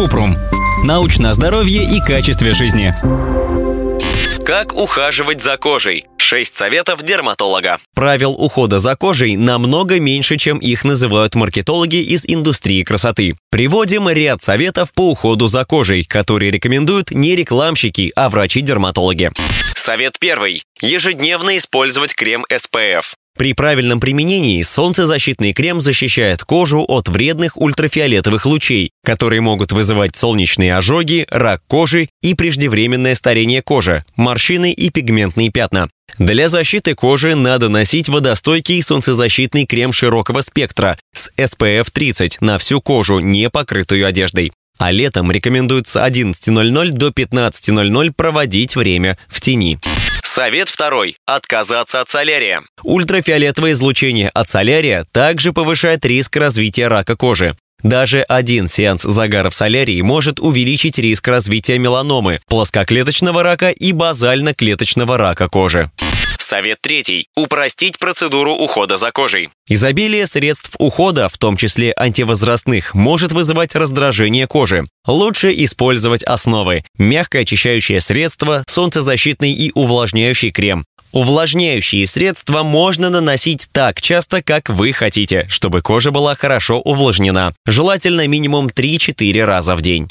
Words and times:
Купрум. 0.00 0.34
Научное 0.82 1.34
здоровье 1.34 1.84
и 1.84 2.00
качестве 2.00 2.54
жизни. 2.54 2.94
Как 4.46 4.72
ухаживать 4.72 5.42
за 5.42 5.58
кожей? 5.58 6.06
6 6.16 6.56
советов 6.56 7.02
дерматолога. 7.02 7.76
Правил 7.94 8.32
ухода 8.32 8.78
за 8.78 8.96
кожей 8.96 9.36
намного 9.36 10.00
меньше, 10.00 10.38
чем 10.38 10.56
их 10.56 10.84
называют 10.84 11.34
маркетологи 11.34 11.96
из 11.96 12.24
индустрии 12.26 12.82
красоты. 12.82 13.34
Приводим 13.50 14.08
ряд 14.08 14.40
советов 14.40 14.94
по 14.94 15.10
уходу 15.10 15.48
за 15.48 15.66
кожей, 15.66 16.04
которые 16.04 16.50
рекомендуют 16.50 17.10
не 17.10 17.36
рекламщики, 17.36 18.10
а 18.16 18.30
врачи-дерматологи. 18.30 19.30
Совет 19.80 20.18
первый. 20.20 20.62
Ежедневно 20.82 21.56
использовать 21.56 22.14
крем 22.14 22.44
SPF. 22.52 23.14
При 23.38 23.54
правильном 23.54 23.98
применении 23.98 24.60
солнцезащитный 24.62 25.54
крем 25.54 25.80
защищает 25.80 26.42
кожу 26.44 26.84
от 26.86 27.08
вредных 27.08 27.56
ультрафиолетовых 27.56 28.44
лучей, 28.44 28.90
которые 29.02 29.40
могут 29.40 29.72
вызывать 29.72 30.16
солнечные 30.16 30.76
ожоги, 30.76 31.26
рак 31.30 31.62
кожи 31.66 32.08
и 32.20 32.34
преждевременное 32.34 33.14
старение 33.14 33.62
кожи, 33.62 34.04
морщины 34.16 34.70
и 34.70 34.90
пигментные 34.90 35.48
пятна. 35.48 35.88
Для 36.18 36.50
защиты 36.50 36.94
кожи 36.94 37.34
надо 37.34 37.70
носить 37.70 38.10
водостойкий 38.10 38.82
солнцезащитный 38.82 39.64
крем 39.64 39.94
широкого 39.94 40.42
спектра 40.42 40.98
с 41.14 41.30
SPF 41.38 41.88
30 41.90 42.42
на 42.42 42.58
всю 42.58 42.82
кожу, 42.82 43.20
не 43.20 43.48
покрытую 43.48 44.06
одеждой. 44.06 44.52
А 44.80 44.92
летом 44.92 45.30
рекомендуется 45.30 46.02
11.00 46.06 46.92
до 46.92 47.08
15.00 47.08 48.12
проводить 48.16 48.76
время 48.76 49.18
в 49.28 49.38
тени. 49.42 49.78
Совет 50.24 50.70
второй. 50.70 51.16
Отказаться 51.26 52.00
от 52.00 52.08
солярия. 52.08 52.62
Ультрафиолетовое 52.82 53.72
излучение 53.72 54.30
от 54.30 54.48
солярия 54.48 55.04
также 55.12 55.52
повышает 55.52 56.06
риск 56.06 56.34
развития 56.36 56.88
рака 56.88 57.14
кожи. 57.14 57.54
Даже 57.82 58.22
один 58.22 58.68
сеанс 58.68 59.02
загара 59.02 59.50
в 59.50 59.54
солярии 59.54 60.00
может 60.00 60.40
увеличить 60.40 60.98
риск 60.98 61.28
развития 61.28 61.78
меланомы, 61.78 62.40
плоскоклеточного 62.48 63.42
рака 63.42 63.68
и 63.68 63.92
базально-клеточного 63.92 65.18
рака 65.18 65.48
кожи. 65.48 65.90
Совет 66.50 66.78
третий. 66.82 67.28
Упростить 67.36 68.00
процедуру 68.00 68.54
ухода 68.54 68.96
за 68.96 69.12
кожей. 69.12 69.50
Изобилие 69.68 70.26
средств 70.26 70.74
ухода, 70.80 71.28
в 71.28 71.38
том 71.38 71.56
числе 71.56 71.94
антивозрастных, 71.96 72.92
может 72.92 73.30
вызывать 73.30 73.76
раздражение 73.76 74.48
кожи. 74.48 74.82
Лучше 75.06 75.54
использовать 75.56 76.24
основы. 76.24 76.82
Мягкое 76.98 77.42
очищающее 77.42 78.00
средство, 78.00 78.64
солнцезащитный 78.66 79.52
и 79.52 79.70
увлажняющий 79.76 80.50
крем. 80.50 80.84
Увлажняющие 81.12 82.04
средства 82.04 82.64
можно 82.64 83.10
наносить 83.10 83.68
так 83.70 84.02
часто, 84.02 84.42
как 84.42 84.70
вы 84.70 84.92
хотите, 84.92 85.46
чтобы 85.48 85.82
кожа 85.82 86.10
была 86.10 86.34
хорошо 86.34 86.80
увлажнена. 86.80 87.52
Желательно 87.64 88.26
минимум 88.26 88.66
3-4 88.66 89.44
раза 89.44 89.76
в 89.76 89.82
день. 89.82 90.08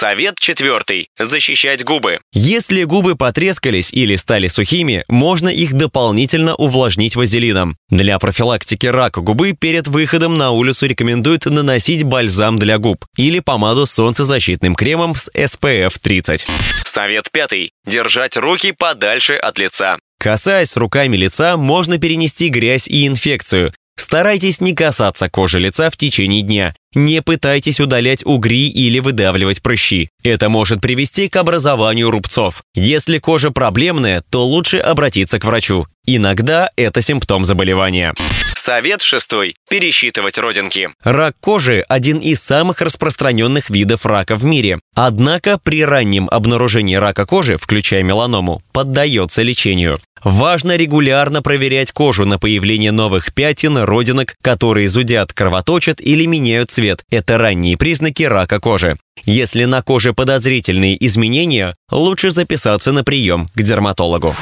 Совет 0.00 0.36
четвертый. 0.40 1.10
Защищать 1.18 1.84
губы. 1.84 2.20
Если 2.32 2.84
губы 2.84 3.16
потрескались 3.16 3.92
или 3.92 4.16
стали 4.16 4.46
сухими, 4.46 5.04
можно 5.08 5.50
их 5.50 5.74
дополнительно 5.74 6.54
увлажнить 6.54 7.16
вазелином. 7.16 7.76
Для 7.90 8.18
профилактики 8.18 8.86
рака 8.86 9.20
губы 9.20 9.52
перед 9.52 9.88
выходом 9.88 10.38
на 10.38 10.52
улицу 10.52 10.86
рекомендуют 10.86 11.44
наносить 11.44 12.04
бальзам 12.04 12.58
для 12.58 12.78
губ 12.78 13.04
или 13.18 13.40
помаду 13.40 13.84
с 13.84 13.92
солнцезащитным 13.92 14.74
кремом 14.74 15.14
с 15.14 15.30
SPF 15.34 15.98
30. 16.00 16.46
Совет 16.86 17.30
пятый. 17.30 17.72
Держать 17.86 18.38
руки 18.38 18.72
подальше 18.72 19.34
от 19.34 19.58
лица. 19.58 19.98
Касаясь 20.18 20.78
руками 20.78 21.18
лица, 21.18 21.58
можно 21.58 21.98
перенести 21.98 22.48
грязь 22.48 22.88
и 22.88 23.06
инфекцию. 23.06 23.74
Старайтесь 24.00 24.62
не 24.62 24.74
касаться 24.74 25.28
кожи 25.28 25.58
лица 25.58 25.90
в 25.90 25.98
течение 25.98 26.40
дня. 26.40 26.74
Не 26.94 27.22
пытайтесь 27.22 27.78
удалять 27.78 28.26
угри 28.26 28.68
или 28.68 28.98
выдавливать 28.98 29.62
прыщи. 29.62 30.08
Это 30.24 30.48
может 30.48 30.80
привести 30.80 31.28
к 31.28 31.36
образованию 31.36 32.10
рубцов. 32.10 32.62
Если 32.74 33.18
кожа 33.18 33.52
проблемная, 33.52 34.24
то 34.28 34.44
лучше 34.44 34.78
обратиться 34.78 35.38
к 35.38 35.44
врачу. 35.44 35.86
Иногда 36.06 36.68
это 36.76 37.00
симптом 37.00 37.44
заболевания. 37.44 38.12
Совет 38.56 39.02
шестой. 39.02 39.54
Пересчитывать 39.70 40.36
родинки. 40.36 40.90
Рак 41.04 41.36
кожи– 41.40 41.84
один 41.88 42.18
из 42.18 42.42
самых 42.42 42.80
распространенных 42.80 43.70
видов 43.70 44.04
рака 44.04 44.34
в 44.34 44.44
мире. 44.44 44.80
Однако 44.94 45.58
при 45.58 45.84
раннем 45.84 46.28
обнаружении 46.30 46.96
рака 46.96 47.24
кожи, 47.24 47.56
включая 47.56 48.02
меланому, 48.02 48.62
поддается 48.72 49.42
лечению. 49.42 50.00
Важно 50.22 50.76
регулярно 50.76 51.40
проверять 51.40 51.92
кожу 51.92 52.26
на 52.26 52.38
появление 52.38 52.92
новых 52.92 53.32
пятен, 53.32 53.78
родинок, 53.78 54.34
которые 54.42 54.88
зудят, 54.88 55.32
кровоточат 55.32 56.00
или 56.00 56.26
меняют 56.26 56.70
цвет. 56.70 56.79
Это 57.10 57.38
ранние 57.38 57.76
признаки 57.76 58.22
рака 58.24 58.60
кожи. 58.60 58.96
Если 59.24 59.64
на 59.64 59.82
коже 59.82 60.12
подозрительные 60.12 60.96
изменения, 61.06 61.74
лучше 61.90 62.30
записаться 62.30 62.92
на 62.92 63.04
прием 63.04 63.48
к 63.54 63.62
дерматологу. 63.62 64.34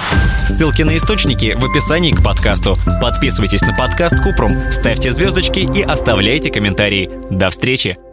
Ссылки 0.47 0.83
на 0.83 0.97
источники 0.97 1.57
в 1.59 1.65
описании 1.65 2.13
к 2.13 2.23
подкасту. 2.23 2.77
Подписывайтесь 3.01 3.63
на 3.63 3.75
подкаст 3.75 4.23
Купрум, 4.23 4.57
ставьте 4.71 5.11
звездочки 5.11 5.61
и 5.61 5.83
оставляйте 5.83 6.51
комментарии. 6.51 7.11
До 7.31 7.51
встречи! 7.51 8.08